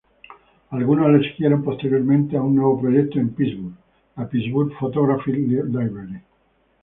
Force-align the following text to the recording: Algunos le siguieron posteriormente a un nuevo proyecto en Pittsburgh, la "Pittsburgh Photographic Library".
Algunos 0.71 1.11
le 1.11 1.29
siguieron 1.29 1.63
posteriormente 1.63 2.35
a 2.35 2.41
un 2.41 2.55
nuevo 2.55 2.81
proyecto 2.81 3.19
en 3.19 3.35
Pittsburgh, 3.35 3.75
la 4.17 4.27
"Pittsburgh 4.27 4.73
Photographic 4.79 5.35
Library". 5.35 6.23